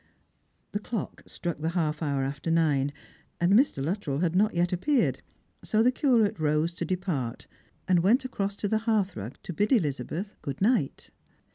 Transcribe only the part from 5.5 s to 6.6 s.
so the Curate